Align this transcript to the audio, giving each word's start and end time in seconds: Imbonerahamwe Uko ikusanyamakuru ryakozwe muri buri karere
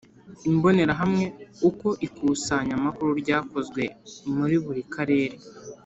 Imbonerahamwe 0.49 1.25
Uko 1.69 1.87
ikusanyamakuru 2.07 3.11
ryakozwe 3.21 3.81
muri 4.35 4.55
buri 4.63 4.81
karere 4.95 5.35